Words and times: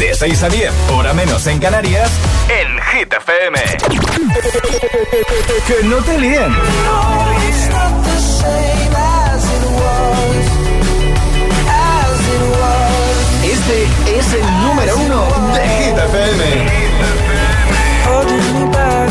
De 0.00 0.14
6 0.14 0.42
a 0.42 0.48
10, 0.48 0.72
hora 0.92 1.12
menos 1.12 1.46
en 1.46 1.58
Canarias, 1.58 2.10
en 2.48 2.68
Hit 2.80 3.12
FM. 3.12 3.58
que 5.66 5.84
no 5.84 5.96
te 5.98 6.18
líen. 6.18 6.52
Este 13.44 13.84
es 14.18 14.32
el 14.32 14.62
número 14.62 14.96
uno 14.96 15.26
de 15.54 15.68
Hit 15.68 15.98
FM. 15.98 16.44
holding 18.06 18.52
me 18.54 18.64
back. 18.72 19.10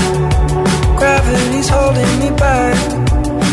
Gravity's 0.97 1.69
holding 1.69 2.19
me 2.19 2.29
back. 2.31 2.75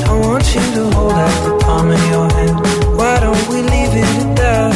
I 0.08 0.12
want 0.26 0.44
you 0.54 0.60
to 0.74 0.90
hold 0.96 1.12
out 1.12 1.44
the 1.44 1.64
palm 1.64 1.90
of 1.90 2.10
your 2.10 2.28
hand. 2.32 2.96
Why 2.96 3.20
don't 3.20 3.48
we 3.48 3.62
leave 3.62 3.94
it 3.94 4.08
at 4.24 4.36
that? 4.36 4.75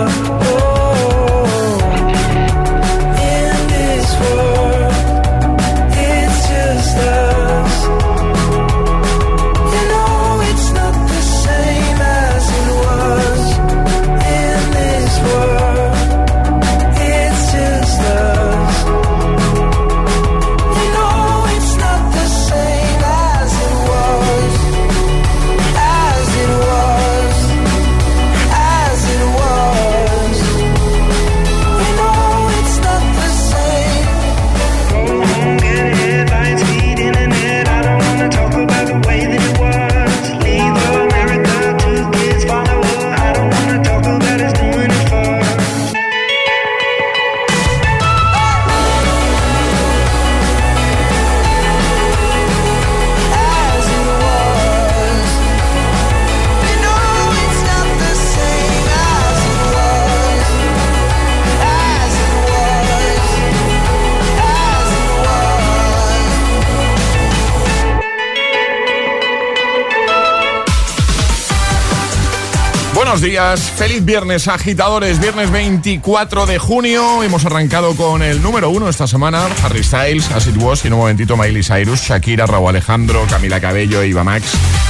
Buenos 73.21 73.33
días, 73.33 73.59
feliz 73.77 74.03
viernes 74.03 74.47
agitadores, 74.47 75.19
viernes 75.19 75.51
24 75.51 76.47
de 76.47 76.57
junio. 76.57 77.21
Hemos 77.21 77.45
arrancado 77.45 77.95
con 77.95 78.23
el 78.23 78.41
número 78.41 78.71
uno 78.71 78.89
esta 78.89 79.05
semana, 79.05 79.45
Harry 79.63 79.83
Styles, 79.83 80.31
As 80.31 80.47
It 80.47 80.57
Was, 80.57 80.83
y 80.83 80.87
en 80.87 80.93
un 80.93 81.01
momentito 81.01 81.37
Miley 81.37 81.61
Cyrus, 81.61 82.01
Shakira, 82.01 82.47
Raúl 82.47 82.69
Alejandro, 82.69 83.23
Camila 83.29 83.61
Cabello, 83.61 84.01
Eva 84.01 84.23
Max, 84.23 84.45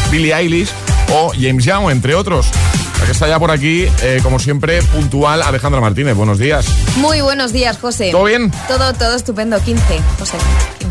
Billie 0.09 0.33
Eilish 0.33 0.69
o 1.11 1.33
James 1.37 1.65
Young, 1.65 1.91
entre 1.91 2.15
otros. 2.15 2.47
La 3.01 3.05
que 3.05 3.11
está 3.11 3.27
ya 3.27 3.37
por 3.37 3.51
aquí, 3.51 3.85
eh, 4.01 4.21
como 4.23 4.39
siempre, 4.39 4.81
puntual, 4.81 5.41
Alejandra 5.41 5.81
Martínez. 5.81 6.15
Buenos 6.15 6.39
días. 6.39 6.65
Muy 6.95 7.19
buenos 7.19 7.51
días, 7.51 7.79
José. 7.79 8.11
¿Todo 8.11 8.23
bien? 8.23 8.49
Todo, 8.69 8.93
todo 8.93 9.13
estupendo. 9.13 9.59
15, 9.61 9.99
José. 10.17 10.37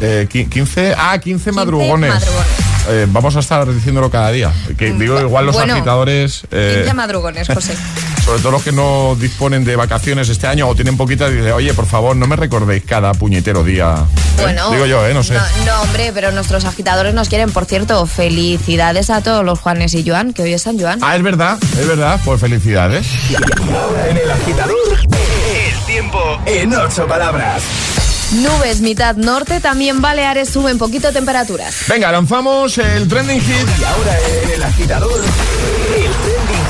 Eh, 0.03 0.29
qui- 0.31 0.47
15, 0.47 0.95
ah, 0.95 1.19
15 1.19 1.53
madrugones. 1.53 2.13
madrugones. 2.13 2.60
Eh, 2.89 3.07
vamos 3.11 3.37
a 3.37 3.41
estar 3.41 3.71
diciéndolo 3.73 4.11
cada 4.11 4.31
día. 4.33 4.53
Que 4.77 4.93
digo, 4.93 5.21
igual 5.21 5.47
los 5.47 5.55
Bueno, 5.55 5.75
agitadores. 5.75 6.43
eh, 6.51 6.77
15 6.79 6.95
madrugones, 6.95 7.47
José. 7.49 7.77
sobre 8.25 8.41
todo 8.41 8.53
los 8.53 8.63
que 8.63 8.73
no 8.73 9.17
disponen 9.19 9.65
de 9.65 9.77
vacaciones 9.77 10.29
este 10.29 10.47
año 10.47 10.69
o 10.69 10.75
tienen 10.75 10.97
poquitas, 10.97 11.31
dice, 11.33 11.53
oye, 11.53 11.75
por 11.75 11.87
favor, 11.87 12.17
no 12.17 12.27
me 12.27 12.37
recordéis 12.37 12.85
cada 12.85 13.13
puñetero 13.13 13.65
día. 13.65 13.95
¿Eh? 14.39 14.43
Bueno, 14.43 14.71
Digo 14.71 14.87
yo, 14.87 15.07
¿eh? 15.07 15.13
No 15.15 15.23
sé. 15.23 15.35
No, 15.35 15.41
no, 15.67 15.83
hombre, 15.83 16.11
pero 16.15 16.33
nuestros 16.33 16.65
agitadores 16.65 17.13
nos 17.15 17.29
quieren. 17.29 17.51
Por 17.51 17.67
cierto, 17.67 18.07
felicidades 18.07 19.11
a 19.11 19.21
todos 19.21 19.45
los 19.45 19.59
Juanes 19.59 19.95
y 19.95 20.09
Joan, 20.09 20.33
que 20.33 20.43
hoy 20.43 20.55
es 20.55 20.63
San 20.63 20.79
Joan. 20.79 21.01
Ah, 21.03 21.17
es 21.17 21.23
verdad, 21.23 21.59
es 21.79 21.87
verdad. 21.87 22.21
Pues 22.25 22.41
felicidades. 22.41 23.07
En 24.09 24.17
el 24.17 24.31
agitador, 24.31 24.77
el 25.01 25.87
tiempo 25.87 26.19
en 26.47 26.75
ocho 26.75 27.07
palabras. 27.07 27.63
Nubes, 28.33 28.81
mitad 28.81 29.17
norte, 29.17 29.59
también 29.59 30.01
Baleares 30.01 30.49
suben 30.51 30.79
poquito 30.79 31.13
temperaturas. 31.13 31.87
Venga, 31.89 32.13
lanzamos 32.13 32.79
el 32.79 33.09
trending 33.09 33.41
hit. 33.41 33.69
Y 33.81 33.85
ahora 33.85 34.19
el 34.55 34.63
agitador, 34.63 35.21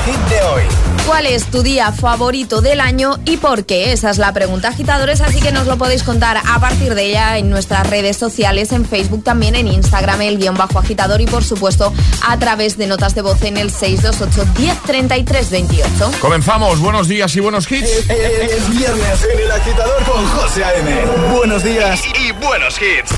hit 0.05 0.19
de 0.29 0.41
hoy. 0.43 0.63
¿Cuál 1.05 1.25
es 1.25 1.45
tu 1.45 1.63
día 1.63 1.91
favorito 1.91 2.61
del 2.61 2.79
año 2.79 3.19
y 3.25 3.37
por 3.37 3.65
qué? 3.65 3.91
Esa 3.91 4.11
es 4.11 4.17
la 4.17 4.31
pregunta, 4.33 4.69
agitadores, 4.69 5.21
así 5.21 5.41
que 5.41 5.51
nos 5.51 5.67
lo 5.67 5.77
podéis 5.77 6.03
contar 6.03 6.37
a 6.37 6.59
partir 6.59 6.95
de 6.95 7.05
ella 7.05 7.37
en 7.37 7.49
nuestras 7.49 7.89
redes 7.89 8.17
sociales, 8.17 8.71
en 8.71 8.85
Facebook, 8.85 9.23
también 9.23 9.55
en 9.55 9.67
Instagram, 9.67 10.21
el 10.21 10.37
guion 10.37 10.55
bajo 10.55 10.79
agitador 10.79 11.19
y 11.21 11.25
por 11.25 11.43
supuesto 11.43 11.91
a 12.25 12.37
través 12.37 12.77
de 12.77 12.87
notas 12.87 13.15
de 13.15 13.23
voz 13.23 13.41
en 13.43 13.57
el 13.57 13.71
628 13.71 14.51
1033 14.59 15.49
28. 15.49 16.11
Comenzamos. 16.21 16.79
Buenos 16.79 17.07
días 17.07 17.35
y 17.35 17.39
buenos 17.39 17.69
hits. 17.71 18.09
Es 18.09 18.69
viernes 18.69 19.27
en 19.33 19.39
el 19.39 19.51
agitador 19.51 20.03
con 20.03 20.25
José 20.27 20.63
A.M. 20.63 21.05
Buenos 21.35 21.63
días 21.63 22.01
y, 22.05 22.27
y 22.27 22.31
buenos 22.31 22.79
hits. 22.81 23.11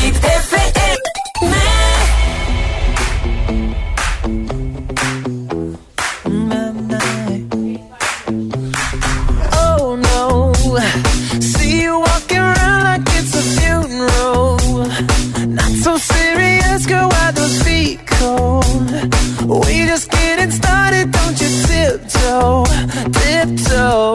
Hit 0.00 0.16
FM. 0.16 0.87
tiptoe, 22.38 22.64
tiptoe. 23.12 24.14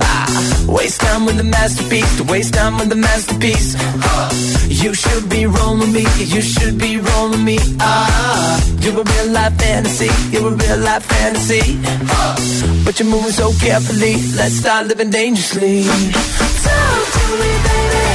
Ah, 0.00 0.66
waste 0.68 1.00
time 1.00 1.24
with 1.24 1.36
the 1.36 1.44
masterpiece, 1.44 2.16
to 2.16 2.24
waste 2.24 2.54
time 2.54 2.78
with 2.78 2.88
the 2.88 2.96
masterpiece. 2.96 3.74
Ah, 3.78 4.30
you 4.68 4.94
should 4.94 5.28
be 5.28 5.46
rolling 5.46 5.92
me, 5.92 6.04
you 6.18 6.40
should 6.40 6.78
be 6.78 6.98
rolling 6.98 7.44
me. 7.44 7.58
Ah, 7.80 8.60
you're 8.80 9.00
a 9.00 9.04
real 9.04 9.28
life 9.32 9.56
fantasy, 9.58 10.10
you're 10.30 10.48
a 10.48 10.56
real 10.56 10.78
life 10.78 11.04
fantasy. 11.04 11.78
Ah, 12.10 12.36
but 12.84 12.98
you're 12.98 13.08
moving 13.08 13.32
so 13.32 13.52
carefully, 13.60 14.14
let's 14.36 14.54
start 14.54 14.86
living 14.86 15.10
dangerously. 15.10 15.84
Talk 15.84 17.04
to 17.16 17.24
me, 17.40 17.52
baby. 17.66 18.06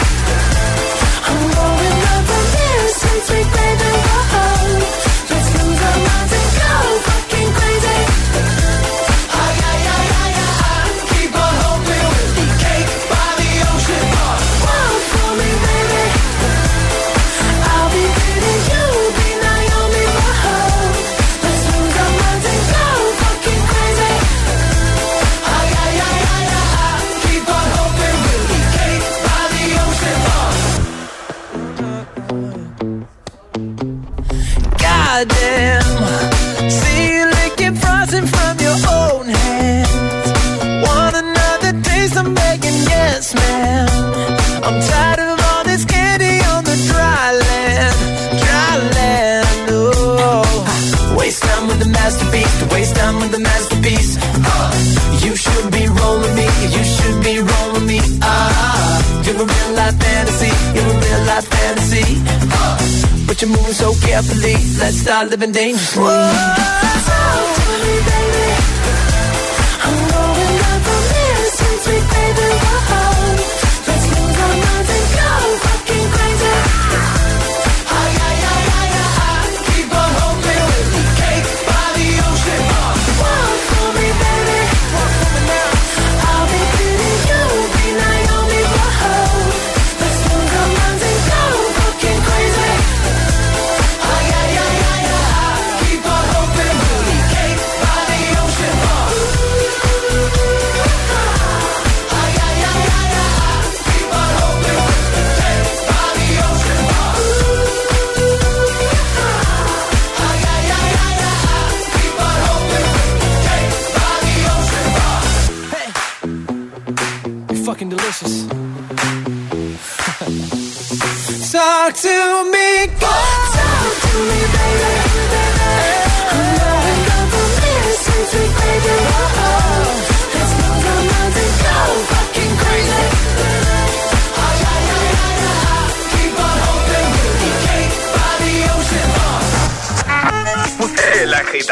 I'm 1.27 1.42
rolling 1.56 2.01
up 2.13 2.30
on 2.38 2.45
this, 2.56 2.95
sweet, 3.01 3.24
sweet 3.24 3.50
baby. 3.54 3.88
I 65.09 65.24
living 65.24 65.51
dangerously. 65.54 66.04
Whoa. 66.04 66.67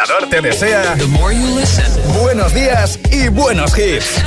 agitador 0.06 0.30
te 0.30 0.42
desea 0.42 0.96
buenos 2.22 2.54
días 2.54 3.00
y 3.12 3.28
buenos 3.30 3.74
hits. 3.78 4.24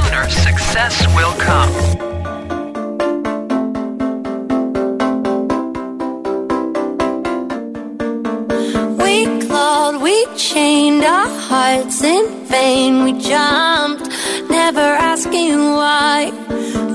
We 8.98 9.46
clawed, 9.46 10.02
we 10.02 10.26
chained 10.36 11.04
our 11.04 11.28
hearts 11.28 12.02
in 12.02 12.26
vain. 12.46 13.04
We 13.04 13.12
jumped, 13.12 14.08
never 14.50 14.80
asking 14.80 15.58
why. 15.74 16.32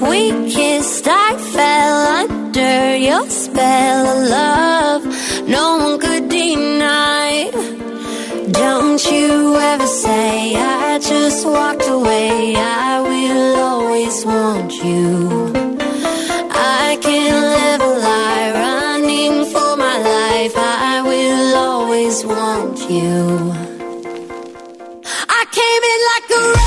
We 0.02 0.32
kissed, 0.52 1.08
I 1.08 1.38
fell 1.38 2.08
under 2.24 2.98
your 2.98 3.30
spell 3.30 4.06
of 4.08 4.30
love. 4.30 5.48
No 5.48 5.78
one 5.78 6.00
could 6.00 6.30
deny. 6.30 7.73
Don't 8.70 9.04
you 9.12 9.58
ever 9.58 9.86
say 9.86 10.56
I 10.56 10.98
just 10.98 11.46
walked 11.46 11.86
away. 11.90 12.56
I 12.56 13.02
will 13.02 13.56
always 13.60 14.26
want 14.26 14.72
you. 14.86 15.52
I 16.50 16.98
can't 17.02 17.46
live 17.58 17.82
a 17.82 17.94
lie 18.08 18.52
running 18.64 19.36
for 19.52 19.76
my 19.76 19.98
life. 19.98 20.54
I 20.56 21.02
will 21.10 21.58
always 21.58 22.26
want 22.26 22.78
you. 22.90 23.52
I 25.40 25.42
came 25.60 25.84
in 25.94 26.00
like 26.12 26.28
a 26.40 26.63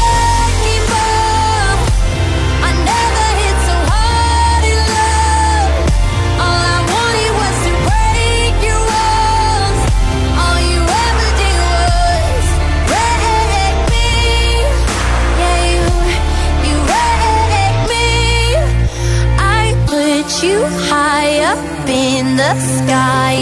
sky. 22.86 23.35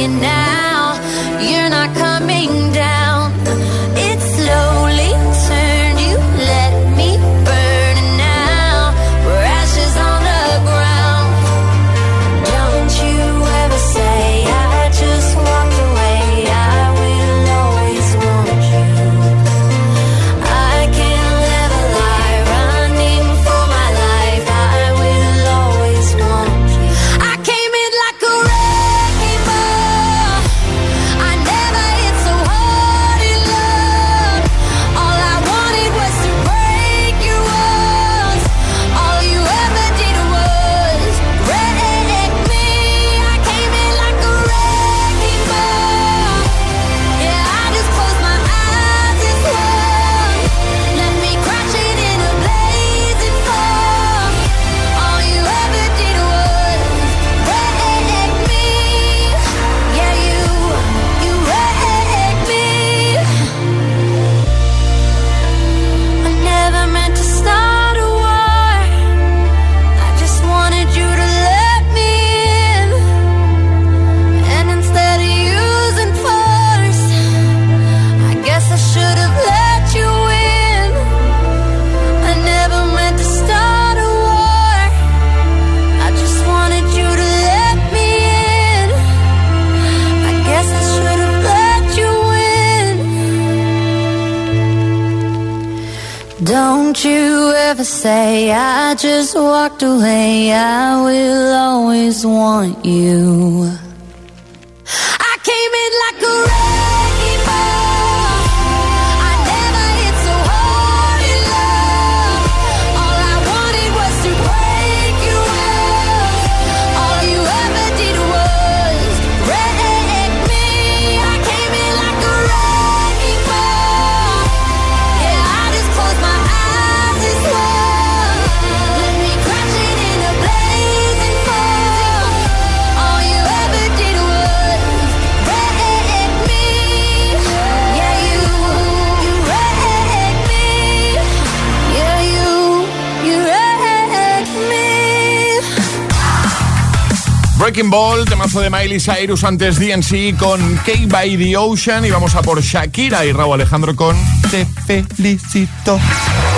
Breaking 147.65 147.89
Ball, 147.89 148.27
temazo 148.27 148.61
de 148.61 148.69
Miley 148.69 149.01
Cyrus 149.01 149.43
antes 149.43 149.79
DNC 149.79 150.37
con 150.37 150.61
Cake 150.85 151.07
by 151.09 151.39
the 151.39 151.57
Ocean 151.57 152.05
y 152.05 152.11
vamos 152.11 152.35
a 152.35 152.43
por 152.43 152.61
Shakira 152.61 153.25
y 153.25 153.33
Raúl 153.33 153.55
Alejandro 153.55 153.97
con 153.97 154.15
Te 154.51 154.67
felicito. 154.67 155.99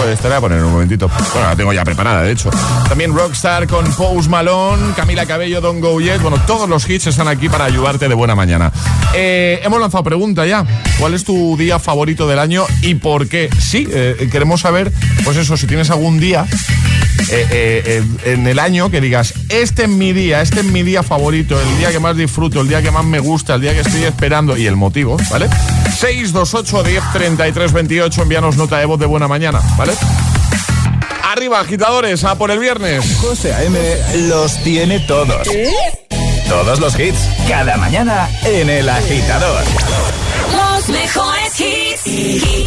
Pues 0.03 0.21
voy 0.21 0.33
a 0.33 0.41
poner 0.41 0.65
un 0.65 0.73
momentito. 0.73 1.09
Bueno, 1.33 1.49
la 1.49 1.55
tengo 1.55 1.73
ya 1.73 1.85
preparada, 1.85 2.23
de 2.23 2.33
hecho. 2.33 2.51
También 2.89 3.15
Rockstar 3.15 3.69
con 3.69 3.89
Pose 3.93 4.29
Malone, 4.29 4.95
Camila 4.97 5.25
Cabello, 5.27 5.61
Don't 5.61 5.81
Go 5.81 6.01
Yet. 6.01 6.21
Bueno, 6.23 6.43
todos 6.45 6.69
los 6.69 6.91
hits 6.91 7.07
están 7.07 7.29
aquí 7.29 7.49
para 7.49 7.67
ayudarte 7.67 8.09
de 8.09 8.15
buena 8.15 8.35
mañana. 8.35 8.73
Eh, 9.15 9.61
hemos 9.63 9.81
lanzado 9.81 10.03
pregunta 10.03 10.45
ya. 10.45 10.67
¿Cuál 10.99 11.15
es 11.15 11.23
tu 11.23 11.57
día 11.57 11.79
favorito 11.79 12.27
del 12.27 12.41
año 12.41 12.65
y 12.83 12.97
por 12.97 13.29
qué? 13.29 13.49
Sí, 13.61 13.87
eh, 13.93 14.29
queremos 14.33 14.63
saber, 14.63 14.91
pues 15.23 15.37
eso, 15.37 15.57
si 15.57 15.69
tienes 15.69 15.89
algún 15.91 16.19
día 16.19 16.49
eh, 17.29 17.47
eh, 17.51 17.83
eh, 17.87 18.33
en 18.33 18.47
el 18.47 18.59
año 18.59 18.91
que 18.91 19.01
digas, 19.01 19.35
este 19.49 19.85
es 19.85 19.89
mi 19.89 20.13
día, 20.13 20.43
este 20.43 20.61
es 20.61 20.67
mi 20.67 20.83
día 20.83 21.03
favorito, 21.03 21.61
el 21.61 21.79
día 21.79 21.91
que 21.91 21.99
más 21.99 22.17
disfruto, 22.17 22.61
el 22.61 22.69
día 22.69 22.83
que 22.83 22.91
más 22.91 23.05
me 23.05 23.19
gusta, 23.19 23.55
el 23.55 23.63
día 23.63 23.75
que 23.75 23.81
estoy 23.81 24.05
esperando 24.05 24.57
y 24.57 24.67
el 24.67 24.77
motivo, 24.77 25.17
¿vale? 25.31 25.49
628 25.99 26.83
10 26.85 27.03
33 27.13 27.73
28, 27.73 28.23
envíanos 28.23 28.57
nota 28.57 28.79
de 28.79 28.85
voz 28.85 29.01
de 29.01 29.07
buena 29.07 29.27
mañana, 29.29 29.61
¿vale? 29.77 29.93
Arriba, 31.25 31.61
agitadores, 31.61 32.23
a 32.23 32.37
por 32.37 32.51
el 32.51 32.61
viernes. 32.61 33.19
José 33.21 33.53
A.M. 33.53 33.79
los 34.29 34.63
tiene 34.63 35.01
todos. 35.01 35.49
Todos 36.49 36.79
los 36.79 36.99
hits, 36.99 37.19
cada 37.49 37.77
mañana 37.77 38.29
en 38.45 38.71
El 38.71 38.89
Agitador. 38.89 39.65
Los 40.55 40.89
mejores 40.89 41.61
hits. 41.61 42.03
Hit 42.05 42.67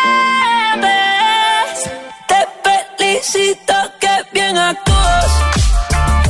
Felicito 3.21 3.73
que 3.99 4.25
bien 4.33 4.57
actúas. 4.57 5.31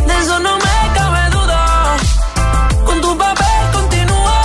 De 0.07 0.13
eso 0.19 0.39
no 0.39 0.57
me 0.57 0.93
cabe 0.93 1.29
duda. 1.31 1.98
Con 2.86 3.01
tu 3.01 3.17
papel 3.17 3.71
continúa. 3.74 4.41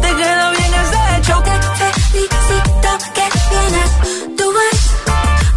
Te 0.00 0.14
queda 0.14 0.50
bien 0.50 0.74
ese 0.74 1.22
show 1.22 1.42
que 1.42 1.50
Te 1.50 1.92
felicito 2.02 2.90
que 3.16 3.26
bien 3.50 3.74
actúas. 3.84 4.78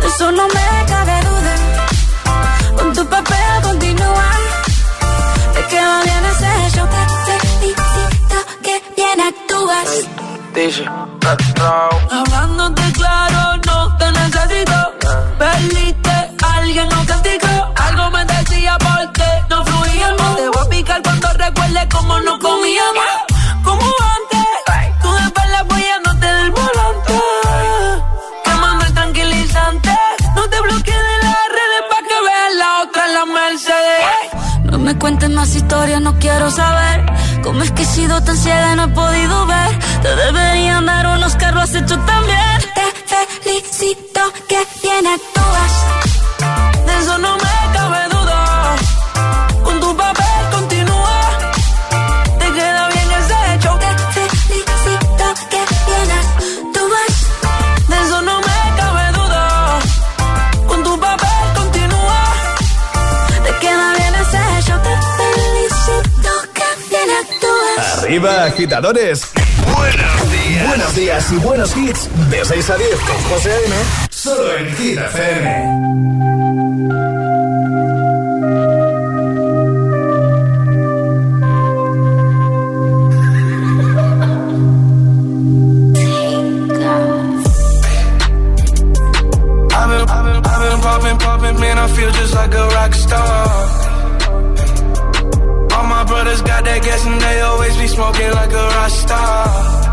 de 0.02 0.08
eso 0.08 0.32
no 0.32 0.48
me 0.48 0.86
cabe 0.88 1.18
duda. 1.30 1.56
Con 2.78 2.94
tu 2.94 3.06
papel 3.08 3.62
continúa. 3.64 4.30
Te 5.54 5.62
queda 5.68 6.02
bien 6.04 6.26
ese 6.32 6.76
show 6.76 6.88
que 6.90 7.04
Te 7.28 7.48
felicito 7.48 8.38
que 8.64 8.84
bien 8.96 9.22
actúas. 9.22 9.90
Hablándote 12.10 12.92
claro, 12.94 13.58
no 13.68 13.98
te 13.98 14.12
necesito. 14.12 14.97
Alguien 16.56 16.90
nos 16.90 17.06
castigó. 17.06 17.74
Algo 17.76 18.12
me 18.12 18.26
decía 18.26 18.78
porque 18.80 19.28
no 19.50 19.66
fluíamos. 19.66 20.36
Te 20.36 20.50
voy 20.50 20.66
a 20.66 20.70
picar 20.70 21.02
cuando 21.02 21.34
recuerde 21.34 21.88
cómo 21.92 22.20
no 22.20 22.40
comíamos. 22.40 23.12
Como 23.64 23.86
antes, 24.16 24.48
tú 25.02 25.12
después 25.14 25.46
apoyándote 25.60 26.26
del 26.26 26.52
volante. 26.52 27.14
Quemando 28.44 28.86
el 28.86 28.94
tranquilizante. 28.94 29.90
No 30.36 30.50
te 30.50 30.62
bloquees 30.62 31.04
de 31.10 31.18
las 31.26 31.44
redes 31.58 31.82
pa' 31.90 32.02
que 32.08 32.18
veas 32.28 32.56
la 32.58 32.82
otra 32.84 33.06
en 33.06 33.14
la 33.14 33.26
Mercedes. 33.26 34.72
No 34.72 34.78
me 34.78 34.98
cuentes 34.98 35.30
más 35.30 35.56
historias, 35.56 36.02
no 36.02 36.18
quiero 36.20 36.52
saber. 36.52 37.06
¿Cómo 37.44 37.64
es 37.64 37.72
que 37.72 37.84
he 37.84 37.86
sido 37.86 38.22
tan 38.24 38.38
ciega 38.38 38.74
y 38.74 38.76
no 38.76 38.84
he 38.84 38.88
podido 38.90 39.46
ver? 39.46 39.80
Te 40.02 40.16
deberían 40.16 40.86
dar 40.86 41.08
unos 41.08 41.36
carros 41.36 41.64
has 41.64 41.76
hecho 41.76 41.98
también. 42.00 42.38
Que 43.78 44.58
bien 44.82 45.06
actúas. 45.06 45.72
De 46.84 46.98
eso 47.00 47.18
no 47.20 47.36
me 47.36 47.74
cabe 47.74 48.10
duda. 48.10 48.76
Con 49.64 49.80
tu 49.80 49.96
papel 49.96 50.50
continúa. 50.52 51.22
Te 52.40 52.46
queda 52.54 52.90
bien 52.90 53.12
ese 53.20 53.60
show. 53.62 53.78
Te 53.78 53.86
felicito 54.14 55.26
que 55.52 55.62
bien 55.86 56.10
actúas. 56.22 57.14
De 57.88 57.96
eso 58.04 58.22
no 58.24 58.40
me 58.40 58.60
cabe 58.78 59.12
duda. 59.12 59.80
Con 60.68 60.84
tu 60.84 61.00
papel 61.00 61.54
continúa. 61.56 62.24
Te 63.44 63.52
queda 63.60 63.94
bien 63.94 64.16
ese 64.16 64.62
show. 64.66 64.80
Te 64.82 64.96
felicito 65.20 66.32
que 66.56 66.68
bien 66.90 67.10
actúas. 67.22 68.04
Arriba, 68.04 68.46
agitadores. 68.46 69.28
Buenos 69.76 70.27
días. 70.58 70.68
Buenos 70.68 70.96
días 70.96 71.32
y 71.32 71.36
buenos 71.38 71.78
hits. 71.78 72.10
De 72.30 72.46
6 72.46 72.70
a 72.70 72.78
10 72.78 72.90
con 73.00 73.24
José 73.30 73.52
A.M. 73.52 73.76
Solo 74.10 74.58
en 74.58 74.76
Hit 74.76 74.98
FM. 74.98 75.88
I've 89.70 89.90
been, 89.90 90.10
I've 90.10 90.26
been, 90.26 90.46
I've 90.46 90.72
been 90.72 90.82
popping, 90.82 91.18
popping, 91.18 91.60
man, 91.60 91.78
I 91.78 91.88
feel 91.88 92.12
just 92.12 92.34
like 92.34 92.54
a 92.54 92.68
rock 92.68 92.94
star. 92.94 93.48
All 95.78 95.84
my 95.84 96.04
brothers 96.04 96.42
smoking 97.88 98.32
like 98.32 98.52
a 98.52 98.68
rasta. 98.78 99.18
When 99.18 99.87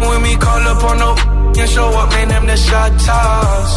when 0.00 0.22
we 0.22 0.36
call 0.36 0.60
up 0.60 0.84
on 0.84 0.98
no 0.98 1.34
and 1.56 1.70
show 1.70 1.88
up, 1.88 2.10
man, 2.10 2.28
them 2.28 2.46
the 2.46 2.56
shot 2.56 2.92
toss. 3.06 3.72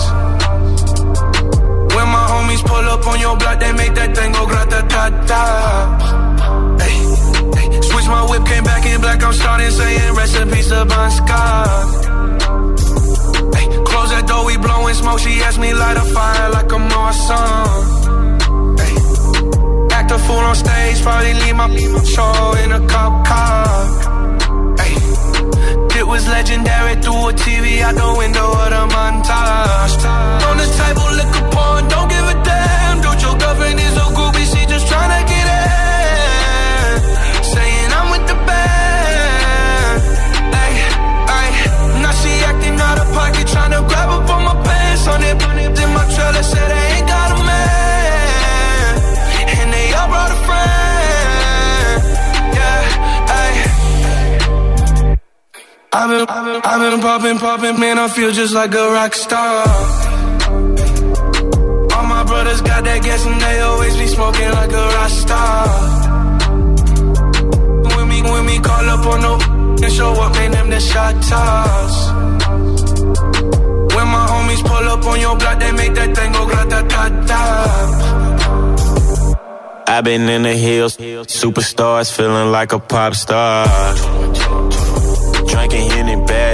When 1.96 2.08
my 2.16 2.26
homies 2.32 2.64
pull 2.66 2.86
up 2.94 3.08
on 3.08 3.20
your 3.20 3.38
block, 3.38 3.60
they 3.60 3.72
make 3.74 3.94
that 3.96 4.16
thing 4.18 4.32
go 4.32 4.46
grata 4.46 4.82
ta 4.90 5.04
ta. 5.30 5.44
Switch 7.90 8.08
my 8.08 8.24
whip, 8.30 8.46
came 8.46 8.64
back 8.64 8.86
in 8.86 9.02
black, 9.02 9.24
I'm 9.24 9.34
starting 9.34 9.72
saying 9.72 10.14
recipes 10.16 10.72
of 10.72 10.90
Scott. 11.18 11.88
Hey, 13.56 13.68
close 13.90 14.10
that 14.10 14.26
door, 14.28 14.46
we 14.46 14.58
blowing 14.58 14.96
smoke. 14.96 15.20
She 15.20 15.42
asked 15.42 15.60
me 15.60 15.74
light 15.74 15.98
a 15.98 16.06
fire 16.16 16.50
like 16.52 16.74
awesome. 16.74 17.84
Hey, 18.82 18.96
act 19.96 20.12
a 20.12 20.18
fool 20.26 20.44
on 20.50 20.56
stage, 20.56 21.02
probably 21.04 21.34
leave 21.34 21.56
my 21.56 21.68
show 22.06 22.54
in 22.64 22.72
a 22.72 22.88
cop 22.88 23.26
car. 23.28 24.07
Was 26.08 26.26
legendary 26.30 26.96
through 27.04 27.30
a 27.30 27.34
TV 27.34 27.82
out 27.82 27.94
the 27.94 28.18
window 28.18 28.48
of 28.64 28.70
the 28.72 28.84
montage. 28.96 29.96
On 30.48 30.56
the 30.58 30.68
table, 30.80 31.10
liquor 31.20 31.46
porn, 31.54 31.84
don't 31.90 32.10
give 32.10 32.26
a 32.26 32.36
damn. 32.48 33.02
Dude, 33.04 33.22
your 33.22 33.36
girlfriend 33.38 33.78
is 33.78 33.96
a 33.98 34.08
groupie, 34.16 34.48
she 34.48 34.66
just 34.66 34.88
tryna 34.88 35.20
get 35.28 35.46
in. 35.46 36.96
Saying 37.44 37.92
I'm 37.92 38.08
with 38.10 38.26
the 38.26 38.38
band. 38.48 40.00
Ay, 40.64 40.74
ay. 41.38 41.50
Now 42.02 42.14
she 42.20 42.32
acting 42.50 42.80
out 42.80 42.98
of 43.04 43.08
pocket, 43.14 43.46
tryna 43.46 43.86
grab 43.88 44.10
up 44.10 44.30
on 44.32 44.42
my 44.48 44.56
pants. 44.64 45.08
On 45.12 45.22
it, 45.22 45.38
in 45.84 45.90
my 45.94 46.06
trailer, 46.16 46.42
said 46.42 46.68
they 46.72 46.86
ain't 46.98 47.08
got 47.08 47.27
I've 55.94 56.10
been, 56.10 56.28
I've 56.30 56.92
been, 56.92 57.02
popping, 57.02 57.38
popping, 57.38 57.80
man, 57.80 57.98
I 57.98 58.08
feel 58.10 58.32
just 58.32 58.54
like 58.54 58.74
a 58.74 58.92
rock 58.92 59.14
star. 59.14 59.68
All 61.96 62.06
my 62.06 62.24
brothers 62.26 62.62
got 62.62 62.84
that 62.84 63.02
gas 63.04 63.26
and 63.26 63.42
they 63.42 63.60
always 63.62 63.96
be 63.98 64.08
smoking 64.08 64.52
like 64.52 64.72
a 64.72 64.86
rock 64.98 65.10
star. 65.10 65.68
When 67.96 68.08
me, 68.10 68.22
when 68.22 68.46
me 68.46 68.60
call 68.60 68.90
up 68.90 69.06
on 69.06 69.22
no 69.22 69.40
and 69.84 69.94
show 69.94 70.12
up, 70.12 70.34
man, 70.34 70.52
them 70.52 70.70
the 70.70 70.80
shot 70.80 71.16
toss. 71.24 72.12
When 73.96 74.08
my 74.08 74.28
homies 74.32 74.62
pull 74.64 74.90
up 74.90 75.06
on 75.06 75.20
your 75.20 75.38
block, 75.38 75.60
they 75.60 75.72
make 75.72 75.94
that 75.96 76.16
thing 76.16 76.32
go 76.34 76.46
grata 76.46 76.86
ta 76.90 77.10
ta. 77.28 77.44
I've 79.88 80.04
been 80.04 80.28
in 80.28 80.44
the 80.44 80.54
hills, 80.54 80.98
superstars 80.98 82.12
feeling 82.16 82.52
like 82.52 82.74
a 82.74 82.80
pop 82.80 83.16
star. 83.16 83.66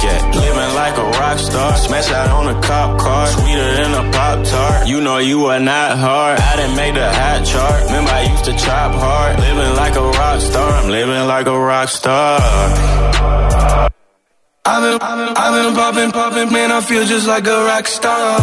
get. 0.00 0.20
Living 0.34 0.72
like 0.74 0.96
a 0.96 1.06
rock 1.20 1.38
star, 1.38 1.76
smash 1.76 2.10
out 2.10 2.30
on 2.30 2.46
a 2.54 2.60
cop 2.60 2.98
car, 2.98 3.26
sweeter 3.28 3.70
than 3.78 3.92
a 3.94 4.04
pop 4.12 4.44
tart. 4.44 4.88
You 4.88 5.00
know 5.00 5.18
you 5.18 5.46
are 5.46 5.60
not 5.60 5.98
hard. 5.98 6.40
I 6.40 6.56
didn't 6.56 6.76
make 6.76 6.94
the 6.94 7.08
hot 7.12 7.44
chart. 7.44 7.84
Remember 7.84 8.10
I 8.10 8.22
used 8.32 8.44
to 8.44 8.52
chop 8.52 8.92
hard. 8.94 9.40
Living 9.40 9.74
like 9.76 9.96
a 9.96 10.06
rock 10.18 10.40
star, 10.40 10.68
I'm 10.78 10.88
living 10.90 11.26
like 11.26 11.46
a 11.46 11.58
rock 11.58 11.88
star. 11.88 12.40
I've 14.64 14.82
been, 14.82 14.98
I've 15.02 15.18
been, 15.18 15.36
I've 15.36 15.54
been 15.56 15.74
popping, 15.74 16.10
popping, 16.12 16.52
man, 16.52 16.70
I 16.70 16.80
feel 16.80 17.04
just 17.04 17.26
like 17.26 17.46
a 17.46 17.64
rock 17.64 17.86
star. 17.86 18.40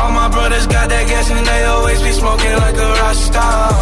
All 0.00 0.10
my 0.10 0.28
brothers 0.28 0.66
got 0.66 0.88
that 0.88 1.04
gas 1.08 1.30
and 1.30 1.46
they 1.46 1.64
always 1.64 2.02
be 2.02 2.12
smoking 2.12 2.56
like 2.64 2.76
a 2.76 2.88
rock 3.00 3.14
star. 3.14 3.72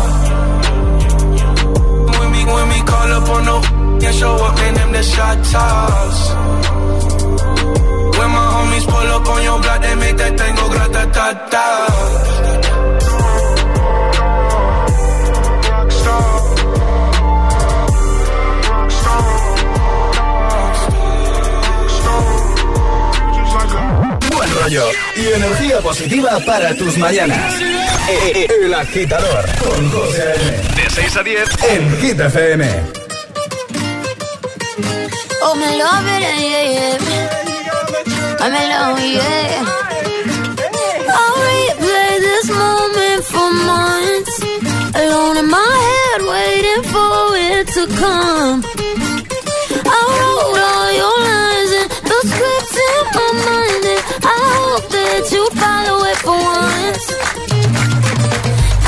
When 2.18 2.28
we, 2.32 2.40
when 2.44 2.68
we 2.68 2.80
call 2.84 3.08
up 3.16 3.28
on 3.30 3.44
no 3.46 3.79
and 4.04 4.14
show 4.14 4.34
up, 4.34 4.54
man, 4.56 4.74
them 4.74 4.92
the 4.92 5.02
shot 5.02 5.38
toss. 5.52 6.18
When 8.18 8.30
my 8.36 8.46
homies 8.54 8.84
pull 8.92 9.08
up 9.16 9.26
on 9.28 9.42
your 9.42 9.58
block, 9.60 9.80
they 9.82 9.94
make 9.96 10.16
that 10.16 10.38
thing 10.38 10.54
go 10.56 10.68
grata 10.68 11.02
ta 11.12 11.26
ta. 11.50 11.66
Buen 24.30 24.54
rollo 24.54 24.84
y 25.16 25.26
energía 25.34 25.80
positiva 25.80 26.38
para 26.46 26.74
tus 26.74 26.96
mañanas. 26.98 27.54
Eh, 28.08 28.46
El 28.64 28.74
agitador 28.74 29.44
con 29.58 29.90
José 29.90 30.22
A.M. 30.22 30.82
De 30.82 30.90
6 30.90 31.16
a 31.16 31.22
10 31.22 31.48
en 31.70 31.96
Hit 31.98 32.20
FM. 32.20 32.99
Oh, 34.82 35.54
me 35.60 35.70
love 35.82 36.06
it, 36.06 36.22
yeah, 36.40 36.66
yeah. 36.76 36.96
I'm 38.40 38.54
in 38.54 38.68
love, 38.70 39.00
yeah. 39.00 39.64
I'll 41.18 41.36
replay 41.48 42.12
this 42.28 42.48
moment 42.48 43.22
for 43.32 43.48
months. 43.70 44.34
Alone 44.96 45.36
in 45.42 45.48
my 45.48 45.72
head, 45.88 46.20
waiting 46.32 46.82
for 46.92 47.36
it 47.36 47.66
to 47.76 47.82
come. 48.00 48.58
I 49.84 50.00
wrote 50.16 50.60
all 50.72 50.90
your 51.00 51.18
lines 51.28 51.72
and 51.80 51.88
the 52.10 52.18
scripts 52.30 52.76
in 52.88 53.02
my 53.16 53.28
mind, 53.48 53.84
and 53.92 54.02
I 54.24 54.38
hope 54.56 54.86
that 54.96 55.22
you 55.34 55.44
follow 55.60 55.98
it 56.10 56.18
for 56.24 56.38
once. 56.40 57.06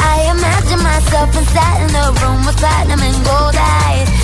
I 0.01 0.15
imagine 0.33 0.83
myself 0.83 1.29
inside 1.37 1.79
in 1.85 1.93
a 1.97 2.07
room 2.21 2.41
with 2.47 2.57
platinum 2.57 3.01
and 3.01 3.19
gold 3.25 3.57
eyes. 3.57 4.22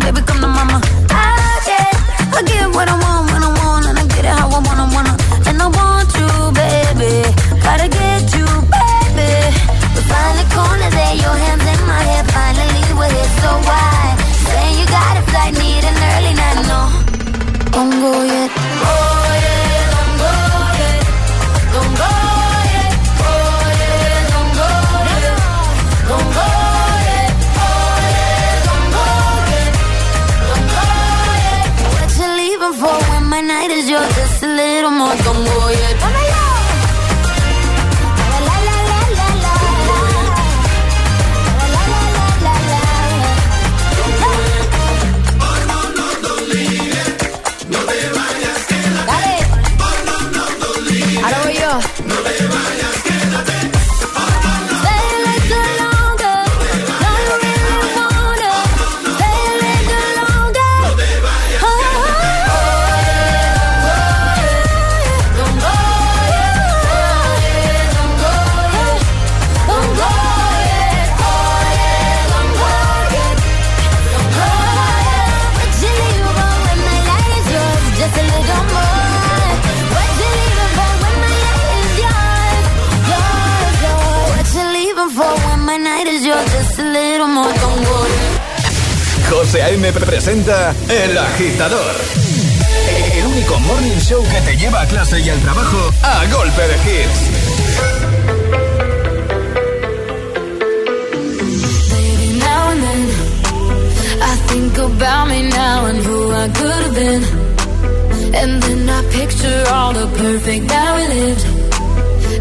baby, 0.00 0.20
come 0.22 0.40
to 0.40 0.46
mama. 0.46 0.97
El 90.48 91.18
Agitador. 91.18 91.94
El 93.12 93.26
único 93.26 93.60
morning 93.60 93.98
show 94.00 94.24
que 94.30 94.40
te 94.40 94.56
lleva 94.56 94.80
a 94.80 94.86
clase 94.86 95.20
y 95.20 95.28
al 95.28 95.38
trabajo 95.40 95.90
a 96.02 96.24
golpe 96.32 96.62
de 96.62 96.74
hits. 96.86 97.38
And 108.34 108.62
then 108.62 108.88
I 108.88 109.02
picture 109.10 109.64
all 109.72 109.92
the 109.92 110.06
perfect 110.16 110.68
that 110.68 110.96
we 110.96 111.04
lived. 111.14 111.44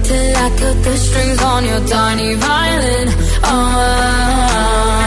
Till 0.06 0.36
I 0.46 0.50
cut 0.60 0.84
the 0.84 0.98
strings 0.98 1.42
on 1.42 1.66
your 1.66 1.82
tiny 1.88 2.36
violin. 2.36 3.08
Oh, 3.44 5.07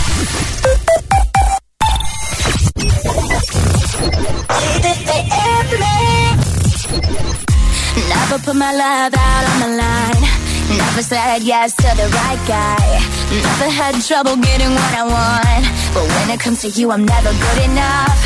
Put 8.43 8.55
my 8.55 8.73
love 8.73 9.13
out 9.13 9.43
on 9.51 9.57
the 9.61 9.71
line. 9.77 10.23
Never 10.77 11.03
said 11.03 11.43
yes 11.43 11.73
to 11.75 11.89
the 11.99 12.07
right 12.19 12.41
guy. 12.47 12.85
Never 13.29 13.69
had 13.69 13.93
trouble 14.01 14.35
getting 14.35 14.71
what 14.71 14.93
I 15.01 15.03
want. 15.03 15.63
But 15.93 16.05
when 16.15 16.29
it 16.33 16.39
comes 16.39 16.61
to 16.61 16.69
you, 16.69 16.91
I'm 16.91 17.05
never 17.05 17.31
good 17.45 17.59
enough. 17.69 18.17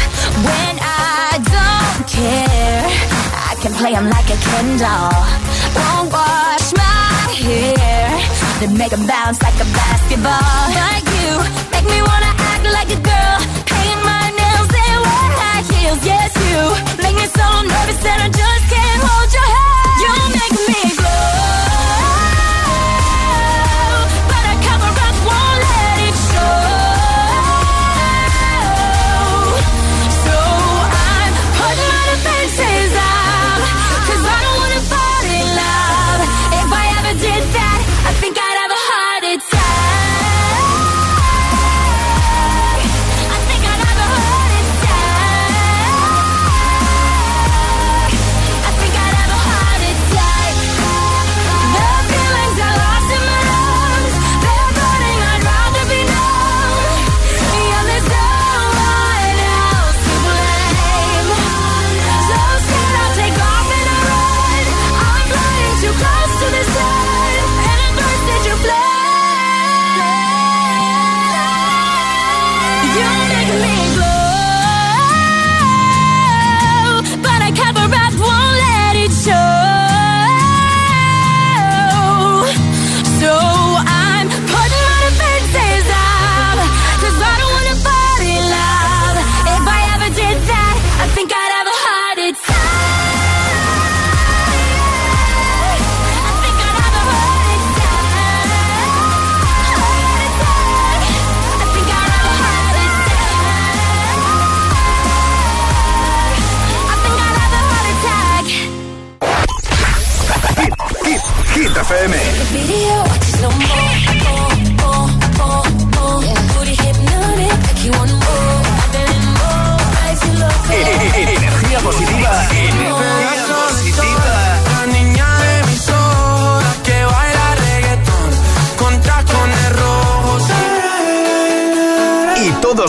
When 0.47 0.75
I 0.79 1.39
don't 1.55 2.07
care, 2.07 2.85
I 3.49 3.55
can 3.61 3.73
play 3.73 3.85
play 3.85 3.93
'em 3.95 4.09
like 4.09 4.29
a 4.35 4.37
Ken 4.45 4.67
doll. 4.77 5.21
Won't 5.77 6.07
wash 6.15 6.67
my 6.83 7.33
hair, 7.45 8.07
then 8.59 8.71
make 8.77 8.93
'em 8.93 9.05
bounce 9.05 9.39
like 9.45 9.59
a 9.65 9.67
basketball. 9.79 10.61
Like 10.81 11.07
you, 11.17 11.31
make 11.73 11.87
me 11.93 11.99
wanna 12.09 12.33
act 12.51 12.65
like 12.77 12.89
a 12.97 12.99
girl. 13.11 13.37
Paint 13.71 13.99
my 14.11 14.25
nails 14.39 14.71
and 14.85 14.99
wear 15.05 15.29
high 15.41 15.63
heels. 15.71 16.01
Yes, 16.11 16.31
you 16.49 16.59
make 17.03 17.15
me 17.21 17.27
so 17.39 17.47
nervous 17.71 17.99
that 18.05 18.19
I 18.25 18.29
just 18.41 18.65
can't 18.73 18.99
hold 19.07 19.29
your 19.37 19.49
hand. 19.55 19.84
You 19.99 20.09
make 20.29 20.51
me 20.67 20.95
glow, 20.97 21.64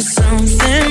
something 0.00 0.89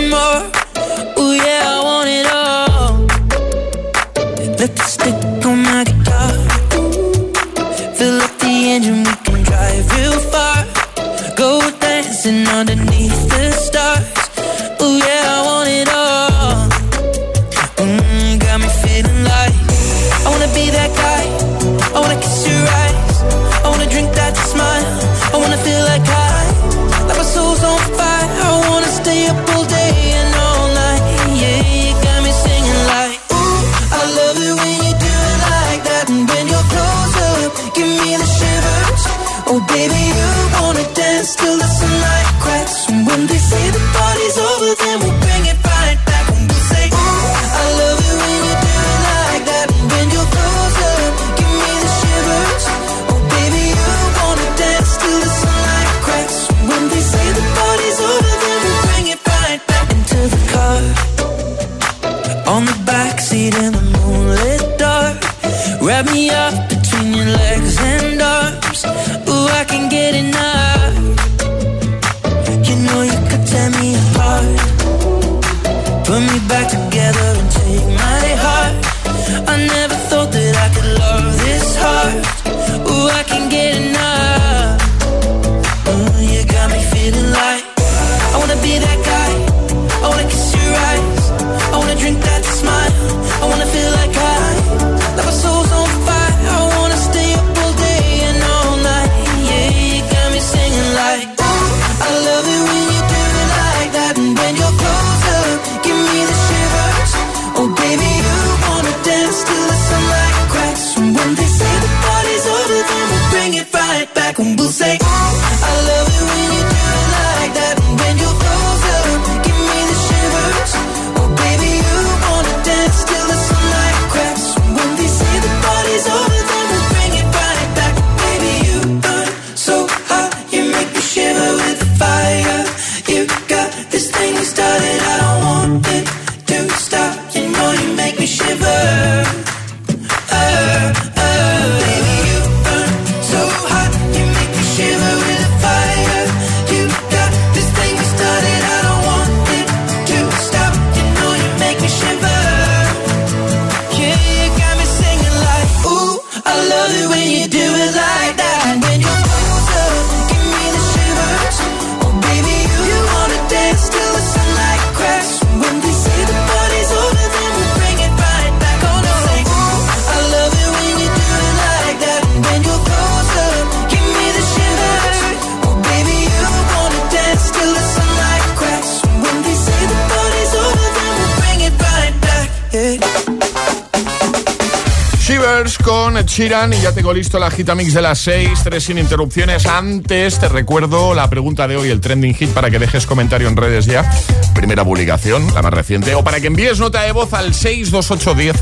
Sheeran 186.40 186.72
y 186.72 186.80
ya 186.80 186.94
tengo 186.94 187.14
listo 187.14 187.38
la 187.38 187.52
gita 187.52 187.76
mix 187.76 187.94
de 187.94 188.02
las 188.02 188.18
6, 188.20 188.62
3 188.64 188.82
sin 188.82 188.98
interrupciones. 188.98 189.66
Antes 189.66 190.40
te 190.40 190.48
recuerdo 190.48 191.14
la 191.14 191.30
pregunta 191.30 191.68
de 191.68 191.76
hoy, 191.76 191.90
el 191.90 192.00
trending 192.00 192.34
hit, 192.34 192.52
para 192.52 192.72
que 192.72 192.80
dejes 192.80 193.06
comentario 193.06 193.50
en 193.50 193.58
redes 193.58 193.86
ya. 193.86 194.10
Primera 194.56 194.86
publicación, 194.86 195.54
la 195.54 195.62
más 195.62 195.74
reciente, 195.74 196.16
o 196.16 196.24
para 196.24 196.40
que 196.40 196.48
envíes 196.48 196.80
nota 196.80 197.02
de 197.02 197.12
voz 197.12 197.34
al 197.34 197.54
62810 197.54 198.56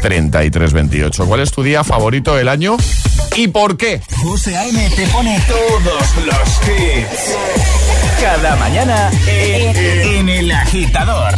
3328. 0.00 1.24
¿Cuál 1.24 1.40
es 1.40 1.50
tu 1.52 1.62
día 1.62 1.82
favorito 1.82 2.36
del 2.36 2.50
año 2.50 2.76
y 3.34 3.48
por 3.48 3.78
qué? 3.78 4.02
José 4.22 4.54
A.M. 4.54 4.90
te 4.94 5.06
pone 5.06 5.42
todos 5.48 6.16
los 6.26 6.68
hits. 6.68 7.34
Cada 8.20 8.56
mañana 8.56 9.10
en, 9.26 10.28
el 10.28 10.52
agitador. 10.52 11.34